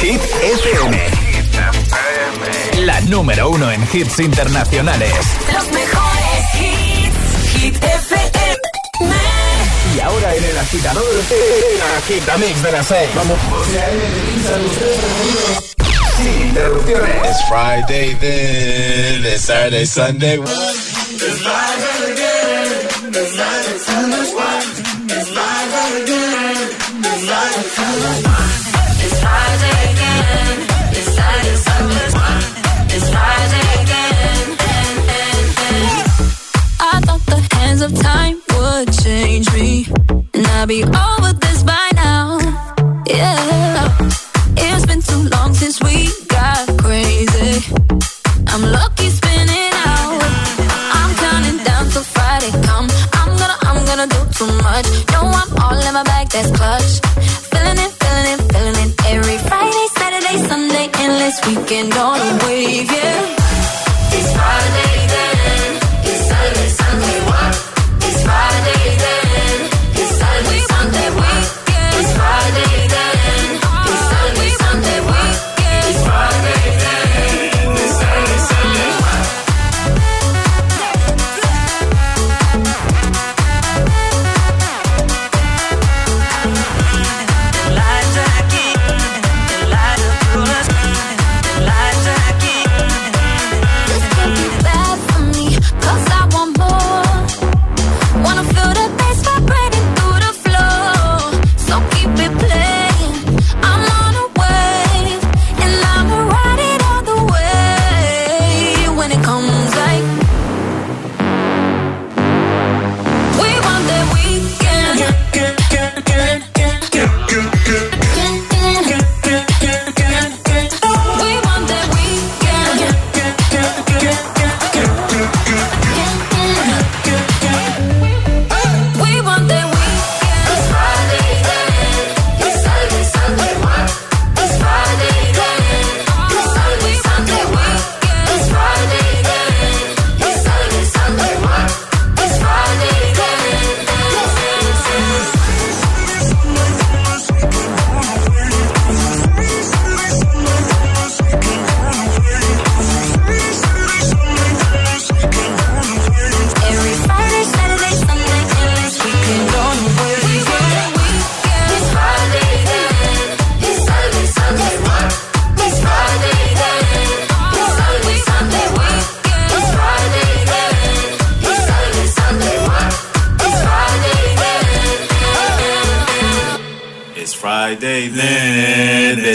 Hit 0.00 0.20
FM. 0.42 0.98
Hit 0.98 1.54
FM 1.54 2.69
la 2.90 3.00
número 3.02 3.50
uno 3.50 3.70
en 3.70 3.80
hits 3.92 4.18
internacionales. 4.18 5.12
Los 5.52 5.66
mejores 5.68 6.42
hits, 6.60 7.52
Hit 7.52 7.76
FM. 7.76 8.56
Y 9.94 10.00
ahora 10.00 10.34
en 10.34 10.44
el 10.44 10.58
agitador, 10.58 11.04
el 11.04 11.82
agitamix 11.98 12.62
de 12.64 12.72
las 12.72 12.86
seis. 12.86 13.10
Vamos. 13.14 13.38
Sin 16.16 16.48
interrupciones. 16.48 17.28
It's 17.30 17.48
Friday 17.48 18.14
then, 18.14 19.24
it's 19.24 19.44
Saturday, 19.44 19.86
Sunday. 19.86 20.40
It's 20.40 21.42
Friday 21.44 22.12
again, 22.12 23.14
it's 23.14 23.36
Friday, 23.36 23.78
Sunday. 23.78 24.49
of 37.82 37.94
time 37.98 38.40
would 38.56 38.92
change 38.92 39.50
me, 39.54 39.86
and 40.34 40.46
I'd 40.46 40.68
be 40.68 40.84
all. 40.84 41.19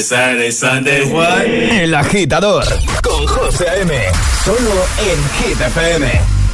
Saturday, 0.06 0.52
Sunday, 0.52 1.04
what? 1.12 1.46
El 1.46 1.96
agitador 1.96 2.64
con 3.02 3.26
José 3.26 3.66
M. 3.82 3.92
Solo 4.44 4.86
en 5.00 5.50
Hit 5.50 5.60
FM. 5.60 6.45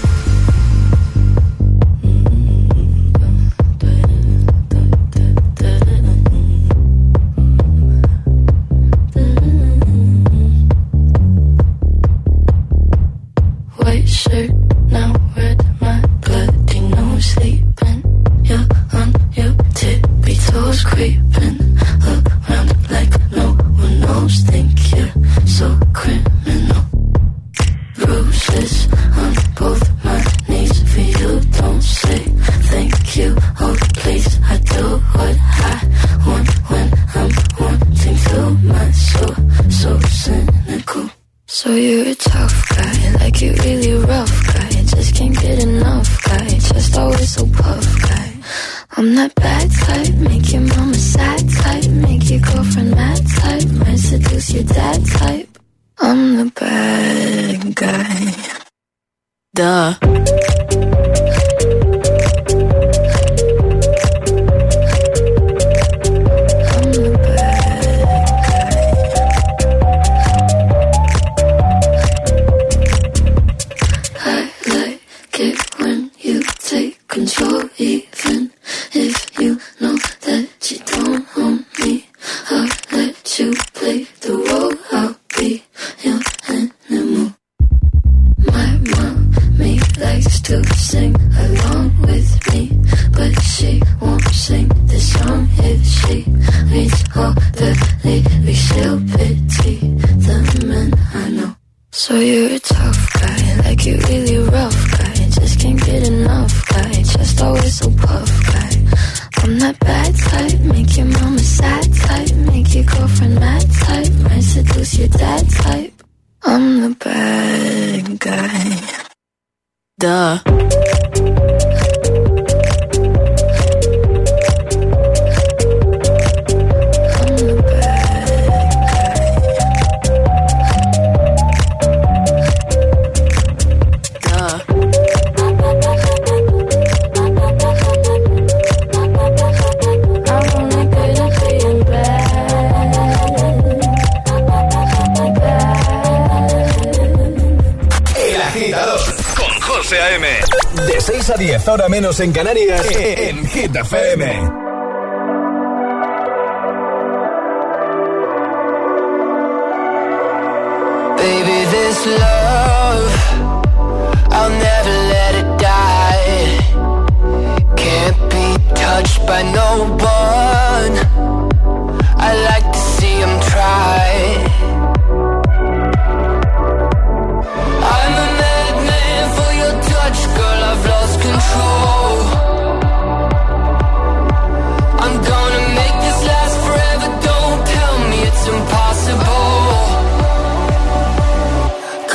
en 152.21 152.31
Canarias. 152.31 152.60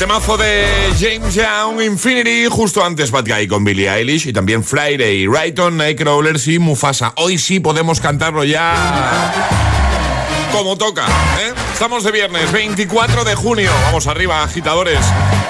Temazo 0.00 0.38
de 0.38 0.64
James 0.98 1.34
Young, 1.34 1.82
Infinity, 1.82 2.46
justo 2.48 2.82
antes 2.82 3.10
Bad 3.10 3.26
Guy 3.26 3.46
con 3.46 3.64
Billie 3.64 3.86
Eilish 3.86 4.28
y 4.28 4.32
también 4.32 4.64
Friday, 4.64 5.26
Rayton, 5.26 5.76
Nightcrawlers 5.76 6.48
y 6.48 6.58
Mufasa. 6.58 7.12
Hoy 7.16 7.36
sí 7.36 7.60
podemos 7.60 8.00
cantarlo 8.00 8.42
ya 8.44 9.30
como 10.52 10.78
toca, 10.78 11.04
¿eh? 11.06 11.52
Estamos 11.74 12.02
de 12.02 12.12
viernes, 12.12 12.50
24 12.50 13.24
de 13.24 13.34
junio. 13.34 13.70
Vamos 13.84 14.06
arriba, 14.06 14.42
agitadores. 14.42 15.00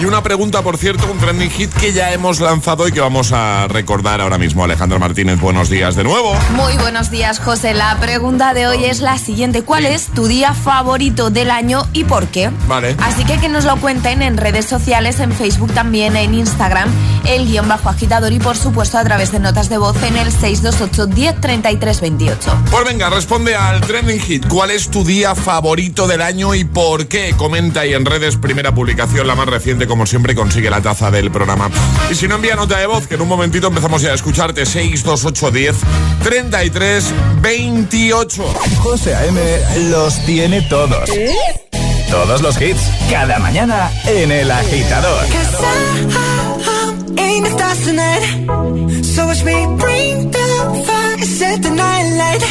Y 0.01 0.07
una 0.07 0.22
pregunta, 0.22 0.62
por 0.62 0.78
cierto, 0.78 1.12
un 1.12 1.18
trending 1.18 1.51
hit 1.51 1.70
que 1.74 1.92
ya 1.92 2.11
hemos 2.14 2.40
lanzado 2.40 2.88
y 2.88 2.92
que 2.92 3.01
vamos 3.01 3.32
a 3.32 3.68
recordar 3.68 4.22
ahora 4.22 4.38
mismo. 4.38 4.64
Alejandro 4.64 4.98
Martínez, 4.98 5.38
buenos 5.38 5.68
días 5.68 5.94
de 5.94 6.05
nuevo. 6.05 6.34
Muy 6.53 6.74
buenos 6.78 7.11
días, 7.11 7.38
José. 7.38 7.74
La 7.74 7.98
pregunta 8.01 8.55
de 8.55 8.66
hoy 8.66 8.86
es 8.86 9.01
la 9.01 9.18
siguiente. 9.18 9.61
¿Cuál 9.61 9.84
es 9.84 10.07
tu 10.07 10.26
día 10.26 10.55
favorito 10.55 11.28
del 11.28 11.51
año 11.51 11.86
y 11.92 12.05
por 12.05 12.28
qué? 12.28 12.51
Vale. 12.66 12.96
Así 12.98 13.26
que 13.26 13.36
que 13.36 13.51
nos 13.51 13.66
lo 13.66 13.76
cuenten 13.76 14.22
en 14.22 14.38
redes 14.38 14.64
sociales, 14.64 15.20
en 15.20 15.32
Facebook 15.32 15.74
también, 15.74 16.16
en 16.16 16.32
Instagram, 16.32 16.88
el 17.26 17.46
guion 17.46 17.68
bajo 17.68 17.90
agitador 17.90 18.32
y 18.32 18.38
por 18.38 18.57
supuesto 18.57 18.96
a 18.96 19.05
través 19.05 19.32
de 19.32 19.38
notas 19.38 19.68
de 19.68 19.76
voz 19.76 20.03
en 20.03 20.16
el 20.16 20.32
628 20.32 21.09
10 21.09 21.40
33 21.42 22.01
28. 22.01 22.59
Pues 22.70 22.84
venga, 22.86 23.11
responde 23.11 23.55
al 23.55 23.82
trending 23.82 24.20
hit. 24.20 24.48
¿Cuál 24.48 24.70
es 24.70 24.88
tu 24.88 25.05
día 25.05 25.34
favorito 25.34 26.09
del 26.09 26.22
año 26.22 26.55
y 26.55 26.64
por 26.64 27.07
qué? 27.07 27.34
Comenta 27.36 27.80
ahí 27.80 27.92
en 27.92 28.07
redes, 28.07 28.38
primera 28.38 28.74
publicación, 28.74 29.26
la 29.26 29.34
más 29.34 29.46
reciente, 29.46 29.89
como 29.91 30.07
siempre, 30.07 30.36
consigue 30.36 30.70
la 30.70 30.80
taza 30.80 31.11
del 31.11 31.32
programa. 31.32 31.68
Y 32.12 32.14
si 32.14 32.28
no, 32.28 32.36
envía 32.36 32.55
nota 32.55 32.78
de 32.78 32.86
voz, 32.86 33.09
que 33.09 33.16
en 33.16 33.22
un 33.22 33.28
momentito 33.28 33.66
empezamos 33.66 34.01
ya 34.01 34.12
a 34.12 34.14
escucharte. 34.14 34.64
628 34.64 35.51
10 35.51 35.76
33 36.22 37.12
28. 37.43 38.45
José 38.78 39.16
A.M. 39.16 39.41
los 39.91 40.24
tiene 40.24 40.62
todos. 40.62 41.11
Todos 42.09 42.41
los 42.41 42.61
hits, 42.62 42.80
cada 43.11 43.41
mañana 43.41 43.91
en 44.07 44.30
El 44.30 44.51
Agitador. 44.51 45.24
Ain't 47.18 47.45
the 47.45 47.51
stars 47.51 47.84
tonight. 47.84 49.05
So 49.05 49.26
watch 49.26 49.43
me 49.43 49.66
bring 49.76 50.30
the 50.30 50.84
fire, 50.86 51.18
set 51.24 51.62
the 51.62 51.70
night 51.70 52.07
light. 52.20 52.43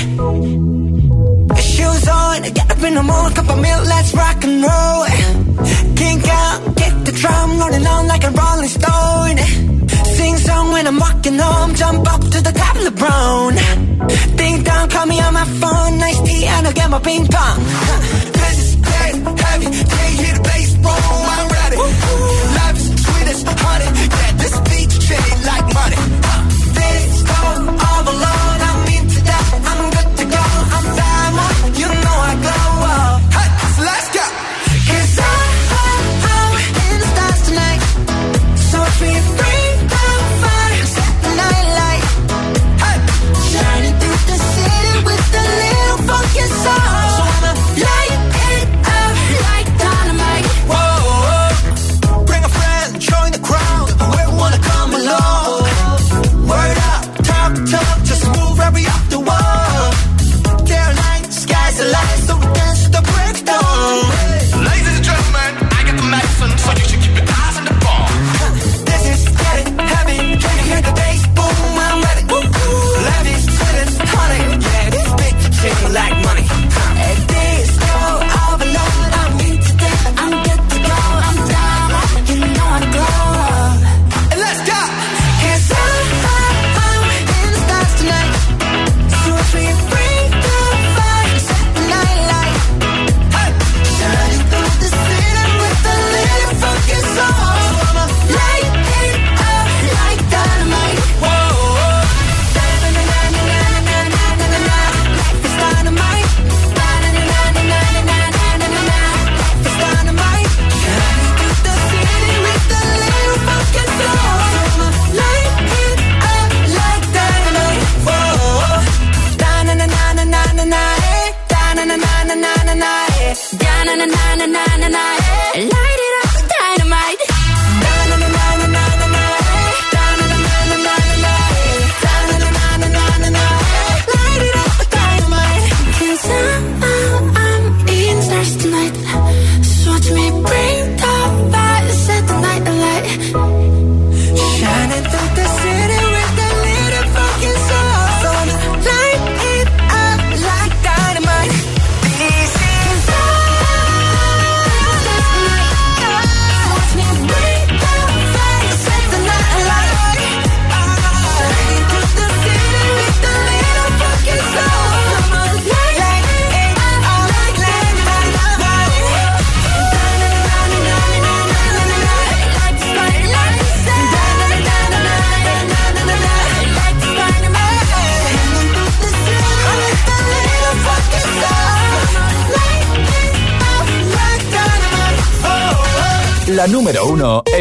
Shoes 1.61 2.07
on, 2.09 2.41
get 2.53 2.69
up 2.69 2.83
in 2.83 2.95
the 2.95 3.03
morning, 3.03 3.33
cup 3.33 3.49
of 3.49 3.59
milk, 3.61 3.85
let's 3.87 4.13
rock 4.13 4.43
and 4.43 4.61
roll. 4.61 5.08
Rolling 7.79 7.87
on 7.87 8.07
like 8.07 8.23
a 8.23 8.31
rolling 8.31 8.67
stone. 8.67 9.37
Sing 10.05 10.37
song 10.37 10.71
when 10.71 10.87
I'm 10.87 10.99
walking 10.99 11.37
home, 11.37 11.75
jump 11.75 12.07
up 12.11 12.21
to 12.21 12.41
the 12.41 12.51
top 12.51 12.75
of 12.75 12.83
the 12.83 12.91
brown. 12.91 13.55
Ding 14.35 14.63
dong, 14.63 14.89
call 14.89 15.05
me 15.05 15.19
on 15.19 15.33
my 15.33 15.45
phone, 15.45 15.97
nice 15.97 16.21
tea, 16.21 16.45
and 16.45 16.67
I'll 16.67 16.73
get 16.73 16.89
my 16.89 16.99
ping 16.99 17.27
pong. 17.27 17.59
This 18.33 18.57
is 18.59 18.75
dead 18.75 19.15
heavy, 19.39 19.65
can't 19.65 20.15
hear 20.21 20.33
the 20.35 20.41
bass, 20.43 20.75
boom, 20.75 21.25
I'm 21.35 21.47
ready. 21.49 21.77
Life 22.57 22.77
is 22.77 23.03
sweet 23.03 23.27
as 23.33 23.43
honey, 23.43 23.89
yeah, 24.17 24.31
this 24.41 24.55
beat 24.69 24.91
chain 25.07 25.45
like 25.45 25.73
money. 25.73 26.18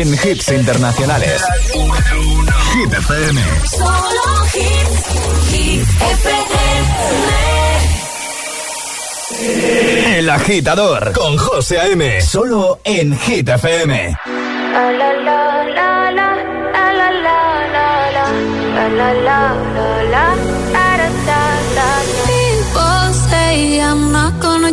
En 0.00 0.14
hits 0.14 0.48
internacionales. 0.52 1.42
Hit 2.72 2.92
FM. 2.92 3.40
Solo 3.64 4.46
hits. 4.54 5.50
Hit 5.50 5.88
FM. 9.40 10.18
El 10.18 10.30
agitador 10.30 11.12
con 11.12 11.36
José 11.36 11.80
A.M. 11.80 12.20
Solo 12.20 12.80
en 12.84 13.18
Hit 13.18 13.48
FM. 13.48 14.16
La 14.72 14.92
la 14.92 15.12
la 15.12 15.64
la 15.64 16.10
la 16.12 16.36
la 16.72 16.92
la 16.92 17.10
la 17.10 17.10
la 17.10 17.66
la 17.74 18.10
la 18.14 18.28
la 18.76 18.88
la 18.88 19.14
la 19.14 19.14
la 19.14 19.77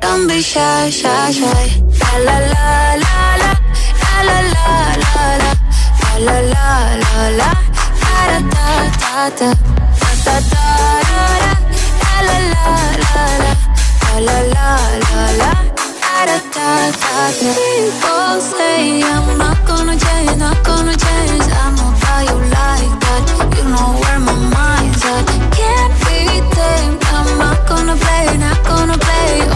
Don't 0.00 0.26
be 0.28 0.40
shy, 0.40 0.90
shy, 0.90 1.30
shy. 1.32 1.82
La 2.00 2.12
la 2.26 2.36
la 2.52 2.66
la 3.04 3.16
la. 3.42 3.52
La 4.02 4.16
la 4.28 4.38
la 4.54 4.66
la 5.02 5.24
la. 5.42 5.50
La 6.26 6.34
la 6.34 6.38
la 6.52 6.66
la 7.02 7.14
la. 7.40 7.50
Da 8.02 8.16
da 8.30 8.38
da 8.54 8.66
da 9.00 9.30
da. 9.38 9.48
Da 10.00 10.10
da 10.24 10.36
da. 10.52 10.64
La 12.02 12.16
la 12.28 12.36
la 12.52 12.66
la 13.02 13.24
la. 13.42 13.52
La 14.26 14.38
la 14.54 14.68
la. 15.40 15.50
Da 16.02 16.18
da 16.28 16.38
da 16.54 16.68
da. 17.00 17.14
People 17.56 18.36
say 18.40 19.02
I'm 19.02 19.26
not 19.38 19.58
gonna 19.66 19.96
change, 20.04 20.36
not 20.38 20.58
gonna 20.64 20.96
change. 20.96 21.46
I 21.48 21.70
know 21.76 21.90
how 22.02 22.20
you 22.28 22.38
like 22.56 22.94
that. 23.04 23.24
You 23.56 23.64
know 23.72 23.88
where 24.02 24.20
my 24.20 24.36
mind's 24.54 25.04
at. 25.04 25.24
Can't 25.56 25.92
be 26.04 26.18
tamed. 26.54 26.98
I'm 27.16 27.28
not 27.38 27.58
gonna 27.68 27.96
play, 27.96 28.36
not 28.38 28.58
gonna 28.64 28.98
play. 28.98 29.55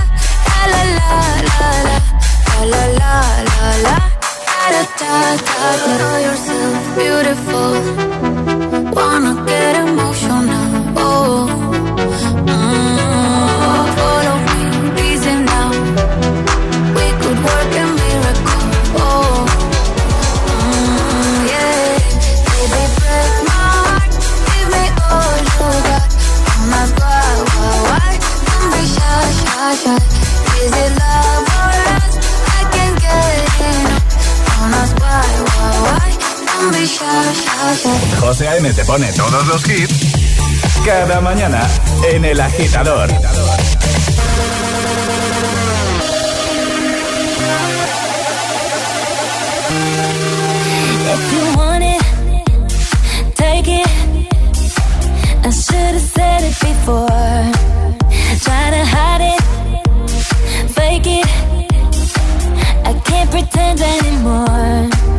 La 0.61 0.67
la 0.73 0.81
la 0.99 1.11
la 1.49 1.69
la. 1.87 1.97
La 2.71 2.83
la 2.97 3.15
la. 3.85 3.95
Da 4.47 4.63
da 4.73 4.83
da 4.99 5.13
da. 5.47 5.97
Know 5.97 6.15
yourself 6.27 6.75
beautiful. 6.97 7.71
Wanna 8.95 9.33
get 9.47 9.75
emotional. 9.75 10.10
José 38.19 38.47
A.M. 38.47 38.71
te 38.73 38.85
pone 38.85 39.11
todos 39.13 39.47
los 39.47 39.67
hits 39.67 39.93
cada 40.85 41.21
mañana 41.21 41.67
en 42.11 42.25
El 42.25 42.39
Agitador. 42.39 43.09
If 51.13 51.33
you 51.33 51.57
want 51.57 51.83
it, 51.83 52.01
take 53.35 53.67
it. 53.67 53.87
I 55.43 55.49
should 55.49 55.75
have 55.75 56.01
said 56.01 56.43
it 56.43 56.55
before. 56.59 57.07
Try 58.45 58.69
to 58.71 58.85
hide 58.85 59.21
it, 59.21 59.40
it. 61.05 61.25
I 62.85 62.93
can't 63.05 63.31
pretend 63.31 63.79
anymore. 63.81 65.10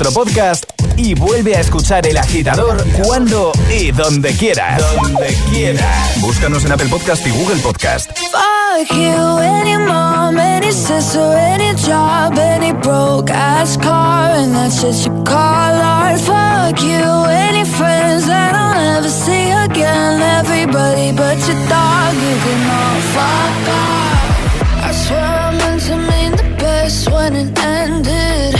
nuestro 0.00 0.22
podcast 0.22 0.64
y 0.96 1.14
vuelve 1.14 1.56
a 1.56 1.60
escuchar 1.60 2.06
El 2.06 2.16
Agitador 2.16 2.82
cuando 3.02 3.52
y 3.70 3.90
donde 3.90 4.32
quieras. 4.32 4.80
Donde 4.94 5.36
quieras. 5.50 6.20
Búscanos 6.20 6.64
en 6.64 6.72
Apple 6.72 6.88
Podcast 6.88 7.26
y 7.26 7.30
Google 7.30 7.56
Podcast. 7.56 8.10
Fuck 8.10 8.90
you, 8.92 9.38
any 9.38 9.76
mom, 9.76 10.38
any 10.38 10.72
sister, 10.72 11.20
any 11.36 11.74
job, 11.74 12.38
any 12.38 12.72
broke 12.72 13.30
ass 13.30 13.76
car, 13.76 14.30
and 14.36 14.54
that's 14.54 14.80
just 14.80 15.06
your 15.06 15.22
call 15.24 15.36
art. 15.36 16.18
Fuck 16.20 16.80
you, 16.82 17.26
any 17.28 17.64
friends 17.64 18.26
that 18.26 18.54
I'll 18.54 18.74
never 18.74 19.10
see 19.10 19.50
again, 19.50 20.22
everybody 20.22 21.12
but 21.12 21.36
your 21.46 21.60
dog, 21.68 22.14
you 22.14 22.36
can 22.44 22.70
all 22.70 23.00
fuck 23.12 23.68
off. 23.68 24.82
I 24.82 24.92
swear 24.92 25.20
I 25.20 25.50
meant 25.58 25.82
to 25.82 25.96
mean 25.96 26.32
the 26.32 26.56
best 26.58 27.10
when 27.10 27.34
it 27.36 27.58
ended. 27.58 28.59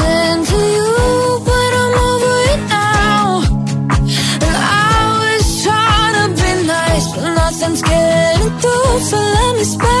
this 9.61 10.00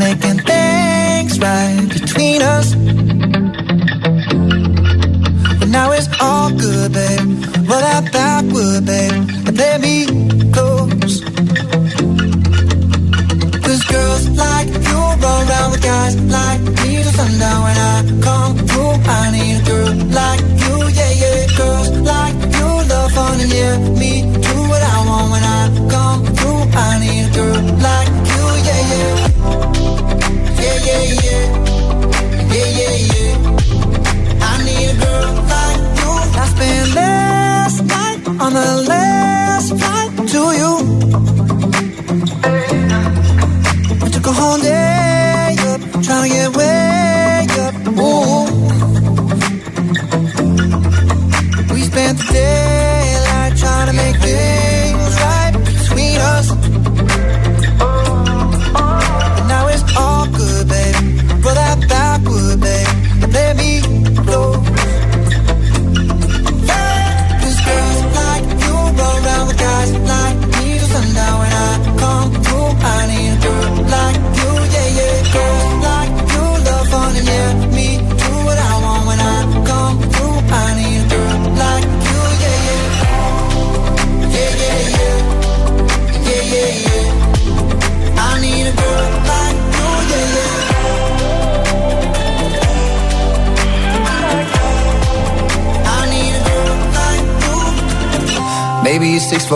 making 0.00 0.38
things 0.38 1.38
right. 1.38 1.89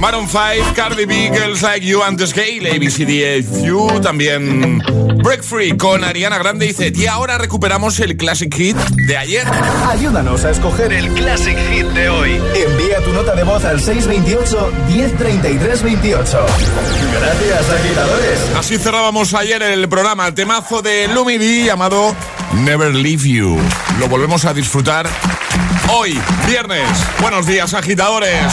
Maroon 0.00 0.28
5, 0.28 0.74
Cardi 0.74 1.04
B, 1.04 1.28
Girls 1.28 1.62
Like 1.62 1.86
You, 1.86 2.02
antes 2.02 2.32
Gay, 2.32 2.58
ABCDFU, 2.58 4.00
también 4.00 4.82
Break 5.22 5.42
Free 5.42 5.76
con 5.76 6.02
Ariana 6.04 6.38
Grande 6.38 6.66
y 6.66 6.72
Zet. 6.72 6.96
Y 6.96 7.06
ahora 7.06 7.38
recuperamos 7.38 8.00
el 8.00 8.16
Classic 8.16 8.52
Hit 8.54 8.76
de 8.76 9.16
ayer. 9.16 9.46
Ayúdanos 9.88 10.44
a 10.44 10.50
escoger 10.50 10.92
el 10.92 11.12
Classic 11.12 11.56
Hit 11.70 11.86
de 11.88 12.08
hoy. 12.08 12.40
Envía 12.54 13.00
tu 13.04 13.12
nota 13.12 13.34
de 13.34 13.42
voz 13.42 13.64
al 13.64 13.80
628 13.80 14.72
1033 14.88 15.82
28. 15.82 16.46
Gracias, 17.20 17.70
agitadores. 17.70 18.40
Así 18.56 18.78
cerrábamos 18.78 19.34
ayer 19.34 19.62
el 19.62 19.88
programa, 19.88 20.34
temazo 20.34 20.82
de 20.82 21.08
Lumidi 21.08 21.64
llamado 21.64 22.14
Never 22.54 22.94
Leave 22.94 23.28
You. 23.28 23.58
Lo 23.98 24.08
volvemos 24.08 24.44
a 24.44 24.54
disfrutar 24.54 25.08
hoy, 25.92 26.18
viernes. 26.46 26.88
Buenos 27.20 27.46
días, 27.46 27.74
agitadores. 27.74 28.52